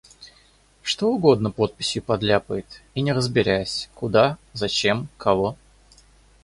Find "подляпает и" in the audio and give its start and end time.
2.01-3.01